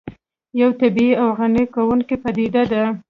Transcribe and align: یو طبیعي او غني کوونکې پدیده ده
یو 0.59 0.69
طبیعي 0.79 1.13
او 1.21 1.27
غني 1.37 1.65
کوونکې 1.75 2.15
پدیده 2.23 2.63
ده 2.71 2.83